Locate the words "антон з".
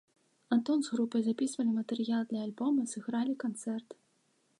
0.55-0.93